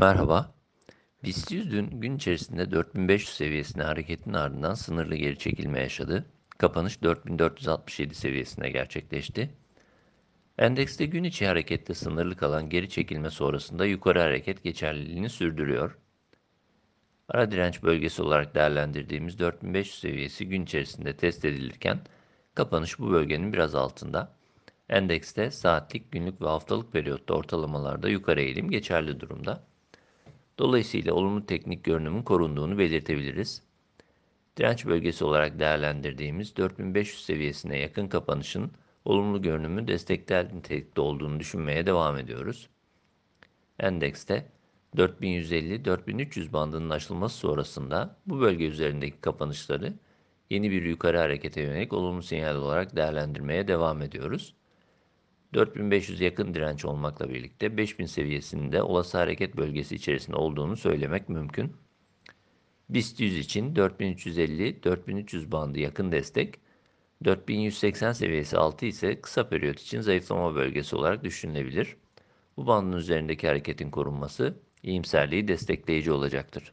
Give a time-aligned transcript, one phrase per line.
[0.00, 0.54] Merhaba.
[1.24, 6.26] BIST 100 dün gün içerisinde 4500 seviyesine hareketin ardından sınırlı geri çekilme yaşadı.
[6.58, 9.50] Kapanış 4467 seviyesine gerçekleşti.
[10.58, 15.98] Endekste gün içi harekette sınırlı kalan geri çekilme sonrasında yukarı hareket geçerliliğini sürdürüyor.
[17.28, 22.00] Ara direnç bölgesi olarak değerlendirdiğimiz 4500 seviyesi gün içerisinde test edilirken
[22.54, 24.32] kapanış bu bölgenin biraz altında.
[24.88, 29.68] Endekste saatlik, günlük ve haftalık periyotta ortalamalarda yukarı eğilim geçerli durumda.
[30.58, 33.62] Dolayısıyla olumlu teknik görünümün korunduğunu belirtebiliriz.
[34.56, 38.70] Direnç bölgesi olarak değerlendirdiğimiz 4500 seviyesine yakın kapanışın
[39.04, 42.68] olumlu görünümü destekler nitelikte olduğunu düşünmeye devam ediyoruz.
[43.80, 44.46] Endekste
[44.96, 49.92] 4150-4300 bandının aşılması sonrasında bu bölge üzerindeki kapanışları
[50.50, 54.54] yeni bir yukarı harekete yönelik olumlu sinyal olarak değerlendirmeye devam ediyoruz.
[55.54, 61.72] 4500 yakın direnç olmakla birlikte 5000 seviyesinde olası hareket bölgesi içerisinde olduğunu söylemek mümkün.
[62.90, 66.54] BIST 100 için 4350-4300 bandı yakın destek,
[67.24, 71.96] 4180 seviyesi altı ise kısa periyot için zayıflama bölgesi olarak düşünülebilir.
[72.56, 76.72] Bu bandın üzerindeki hareketin korunması iyimserliği destekleyici olacaktır.